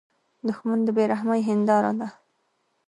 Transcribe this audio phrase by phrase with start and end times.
[0.47, 2.07] دښمن د بې رحمۍ هینداره ده